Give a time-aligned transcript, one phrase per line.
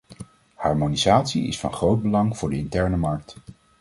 [0.55, 3.35] Harmonisatie is van groot belang voor de interne markt.